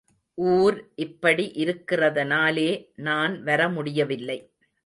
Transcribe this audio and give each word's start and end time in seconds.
ஊர் 0.37 0.77
இப்படி 0.95 1.45
இருக்கிறதனாலே 1.55 2.67
நான் 2.99 3.35
வரமுடியவில்லை. 3.45 4.39